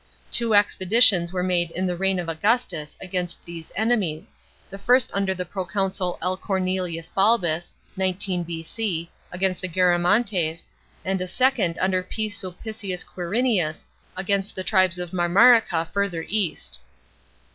Two 0.31 0.55
expeditions 0.55 1.29
J 1.29 1.33
were 1.35 1.43
made 1.43 1.69
in 1.69 1.85
the 1.85 1.95
reign 1.95 2.17
of 2.17 2.27
Augustus 2.27 2.97
against 2.99 3.45
these 3.45 3.71
enemies, 3.75 4.31
the 4.71 4.79
first 4.79 5.11
under 5.13 5.35
the 5.35 5.45
proconsul 5.45 6.17
L. 6.23 6.37
Cornelius 6.37 7.07
Balbus 7.07 7.75
(19 7.95 8.41
B.C.), 8.41 9.11
against 9.31 9.61
the 9.61 9.67
Garamantes, 9.69 10.65
and 11.05 11.21
a 11.21 11.27
second 11.27 11.77
under 11.77 12.01
P. 12.01 12.31
Sulpicius 12.31 13.03
Quiriiiiutf, 13.03 13.85
against 14.17 14.55
the 14.55 14.63
tribes 14.63 14.97
of 14.97 15.11
Marmarica 15.11 15.87
further 15.91 16.25
east. 16.27 16.79